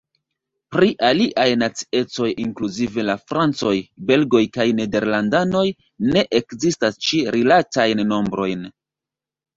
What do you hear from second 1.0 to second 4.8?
aliaj naciecoj inkluzive la francoj, belgoj kaj